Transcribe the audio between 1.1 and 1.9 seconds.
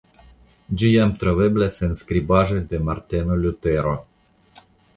troveblas